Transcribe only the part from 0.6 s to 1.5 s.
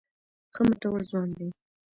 مټور ځوان دی.